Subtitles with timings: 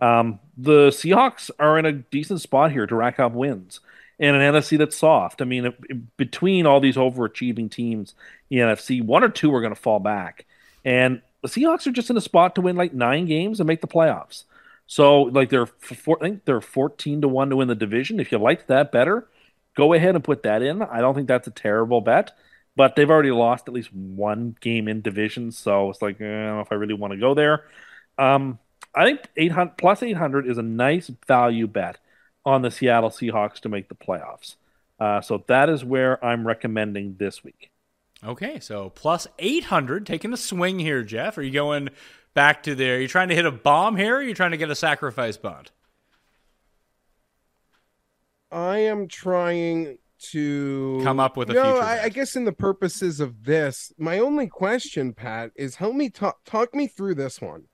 [0.00, 3.80] Um, the Seahawks are in a decent spot here to rack up wins
[4.16, 5.42] in an NFC that's soft.
[5.42, 8.14] I mean, if- between all these overachieving teams
[8.48, 10.46] in NFC, one or two are going to fall back,
[10.84, 13.80] and the Seahawks are just in a spot to win like nine games and make
[13.80, 14.44] the playoffs.
[14.86, 18.20] So, like, they're four, I think they're fourteen to one to win the division.
[18.20, 19.26] If you liked that better,
[19.74, 20.80] go ahead and put that in.
[20.82, 22.30] I don't think that's a terrible bet,
[22.76, 26.46] but they've already lost at least one game in division, so it's like eh, I
[26.46, 27.64] don't know if I really want to go there.
[28.18, 28.58] Um,
[28.94, 31.98] I think eight hundred plus eight hundred is a nice value bet
[32.44, 34.56] on the Seattle Seahawks to make the playoffs.
[34.98, 37.70] Uh, so that is where I'm recommending this week.
[38.24, 41.38] Okay, so plus 800, taking a swing here, Geoff.
[41.38, 41.88] Are you going
[42.34, 42.96] back to there?
[42.96, 44.76] Are you trying to hit a bomb here or are you trying to get a
[44.76, 45.72] sacrifice bunt?
[48.52, 49.98] I am trying
[50.30, 52.02] to Come up with a no, future I.
[52.04, 56.38] I guess in the purposes of this, my only question, Pat, is help me talk
[56.44, 57.64] talk me through this one.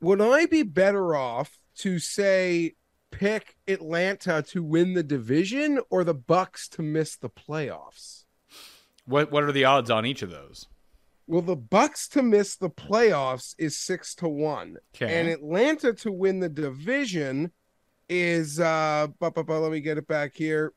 [0.00, 2.74] Would I be better off to say
[3.10, 8.24] pick Atlanta to win the division or the Bucks to miss the playoffs?
[9.06, 10.66] What what are the odds on each of those?
[11.26, 15.18] Well, the Bucks to miss the playoffs is six to one, Okay.
[15.20, 17.50] and Atlanta to win the division
[18.10, 20.74] is uh, bu- bu- bu- let me get it back here.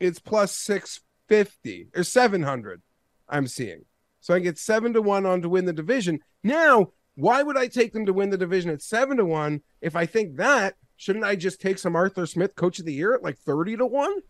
[0.00, 2.82] It's plus six fifty or seven hundred.
[3.28, 3.84] I'm seeing,
[4.20, 6.20] so I get seven to one on to win the division.
[6.42, 9.96] Now, why would I take them to win the division at seven to one if
[9.96, 10.76] I think that?
[10.96, 13.86] Shouldn't I just take some Arthur Smith Coach of the Year at like thirty to
[13.86, 14.22] one?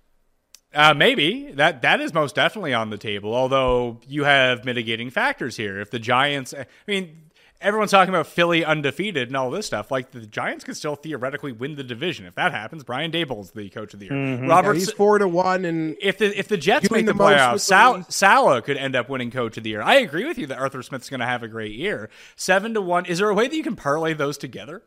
[0.74, 3.34] Uh, maybe that that is most definitely on the table.
[3.34, 5.80] Although you have mitigating factors here.
[5.80, 7.27] If the Giants, I mean,
[7.60, 9.90] everyone's talking about Philly undefeated and all this stuff.
[9.90, 12.84] Like the Giants could still theoretically win the division if that happens.
[12.84, 14.14] Brian Daboll's the coach of the year.
[14.14, 14.48] Mm-hmm.
[14.48, 17.60] Yeah, he's four to one, and if the if the Jets make the, the playoffs,
[17.60, 18.04] Sal.
[18.08, 19.82] Saleh could end up winning Coach of the Year.
[19.82, 22.10] I agree with you that Arthur Smith's going to have a great year.
[22.36, 23.06] Seven to one.
[23.06, 24.82] Is there a way that you can parlay those together?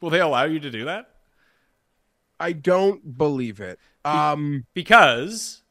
[0.00, 1.08] Will they allow you to do that?
[2.38, 3.78] I don't believe it.
[4.04, 4.64] Um.
[4.74, 5.61] because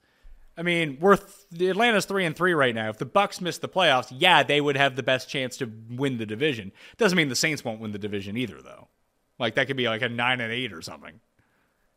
[0.62, 2.90] I mean, we're th- the Atlanta's three and three right now.
[2.90, 6.20] If the Bucks miss the playoffs, yeah, they would have the best chance to win
[6.20, 6.72] the division.
[6.98, 8.88] Doesn't mean the Saints won't win the division either, though.
[9.40, 11.20] Like that could be like a nine and eight or something.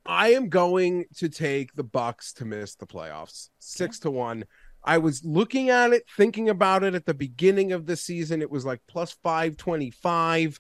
[0.07, 3.51] I am going to take the Bucks to miss the playoffs.
[3.59, 4.47] Six to one.
[4.83, 8.41] I was looking at it, thinking about it at the beginning of the season.
[8.41, 10.59] It was like plus five twenty five.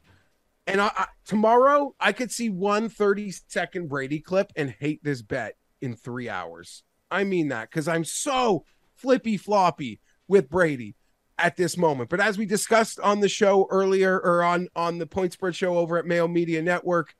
[0.66, 5.22] And I, I, tomorrow I could see one 30 second Brady clip and hate this
[5.22, 6.82] bet in three hours.
[7.14, 8.64] I mean that because I'm so
[8.96, 10.96] flippy floppy with Brady
[11.38, 12.10] at this moment.
[12.10, 15.78] But as we discussed on the show earlier or on on the Point Spread show
[15.78, 17.14] over at Mayo Media Network,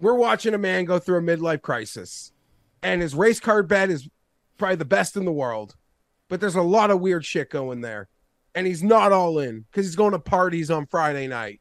[0.00, 2.32] we're watching a man go through a midlife crisis,
[2.82, 4.08] and his race card bet is
[4.58, 5.76] probably the best in the world.
[6.28, 8.08] But there's a lot of weird shit going there,
[8.54, 11.60] and he's not all in because he's going to parties on Friday night.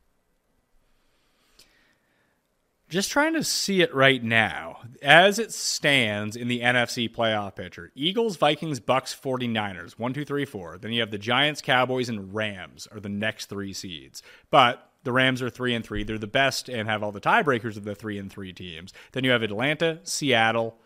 [2.91, 4.81] Just trying to see it right now.
[5.01, 10.43] As it stands in the NFC playoff picture Eagles, Vikings, Bucks, 49ers, 1, 2, 3,
[10.43, 10.77] 4.
[10.77, 14.21] Then you have the Giants, Cowboys, and Rams are the next three seeds.
[14.49, 16.03] But the Rams are 3 and 3.
[16.03, 18.91] They're the best and have all the tiebreakers of the 3 and 3 teams.
[19.13, 20.77] Then you have Atlanta, Seattle,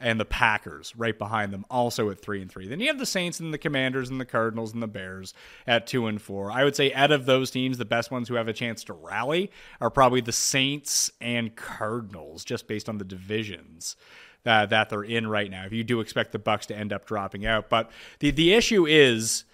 [0.00, 2.66] and the Packers right behind them, also at three and three.
[2.66, 5.34] Then you have the Saints and the Commanders and the Cardinals and the Bears
[5.66, 6.50] at two and four.
[6.50, 8.92] I would say out of those teams, the best ones who have a chance to
[8.92, 9.50] rally
[9.80, 13.96] are probably the Saints and Cardinals, just based on the divisions.
[14.44, 15.64] that that they're in right now.
[15.64, 17.90] If you do expect the Bucks to end up dropping out, but
[18.20, 19.44] the the issue is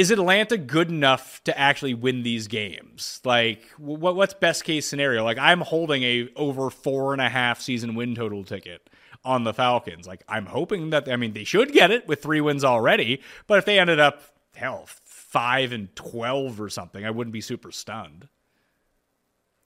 [0.00, 3.20] is Atlanta good enough to actually win these games?
[3.22, 5.22] Like, what what's best case scenario?
[5.22, 8.88] Like, I'm holding a over four and a half season win total ticket
[9.26, 10.06] on the Falcons.
[10.06, 13.58] Like, I'm hoping that I mean they should get it with three wins already, but
[13.58, 14.22] if they ended up
[14.54, 18.26] hell five and twelve or something, I wouldn't be super stunned.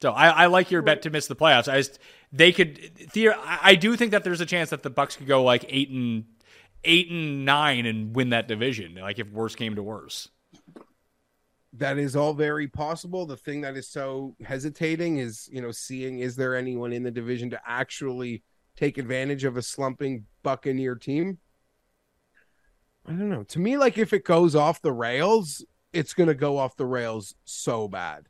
[0.03, 1.73] So I, I like your bet to miss the playoffs.
[1.73, 2.01] I just
[2.33, 2.91] they could.
[3.17, 6.25] I do think that there's a chance that the Bucks could go like eight and
[6.85, 8.95] eight and nine and win that division.
[8.97, 10.29] Like if worse came to worse.
[11.73, 13.27] That is all very possible.
[13.27, 17.11] The thing that is so hesitating is, you know, seeing is there anyone in the
[17.11, 18.43] division to actually
[18.77, 21.39] take advantage of a slumping Buccaneer team?
[23.07, 23.43] I don't know.
[23.43, 26.87] To me, like if it goes off the rails, it's going to go off the
[26.87, 28.29] rails so bad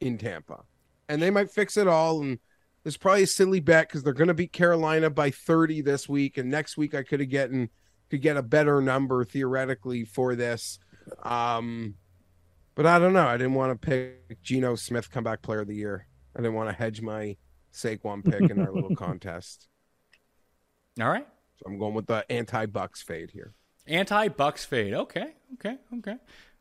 [0.00, 0.64] in Tampa.
[1.08, 2.22] And they might fix it all.
[2.22, 2.38] And
[2.82, 6.38] there's probably a silly bet because they're going to beat Carolina by 30 this week.
[6.38, 7.70] And next week, I could have gotten
[8.10, 10.78] could get a better number theoretically for this.
[11.22, 11.94] Um,
[12.74, 13.26] but I don't know.
[13.26, 16.06] I didn't want to pick Geno Smith comeback player of the year.
[16.34, 17.36] I didn't want to hedge my
[17.72, 19.68] Saquon pick in our little contest.
[21.00, 21.26] All right.
[21.56, 23.52] So I'm going with the anti Bucks fade here.
[23.86, 24.94] Anti Bucks fade.
[24.94, 25.34] Okay.
[25.54, 25.76] Okay.
[25.98, 26.16] Okay.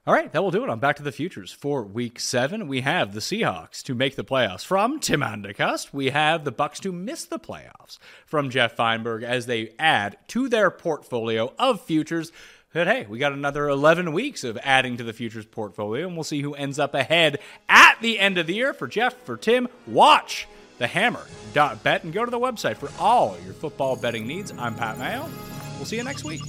[0.08, 2.70] All right, that will do it on Back to the Futures for Week Seven.
[2.70, 5.90] We have the Seahawks to make the playoffs from Tim Anderson.
[5.92, 10.48] We have the Bucks to miss the playoffs from Geoff Fienberg as they add to
[10.48, 12.32] their portfolio of futures.
[12.72, 16.24] But hey, we got another 11 weeks of adding to the futures portfolio, and we'll
[16.24, 18.74] see who ends up ahead at the end of the year.
[18.74, 23.54] For Geoff, for Tim, watch the hammer.bet and go to the website for all your
[23.54, 24.54] football betting needs.
[24.58, 25.28] I'm Pat Mayo.
[25.76, 26.40] We'll see you next week.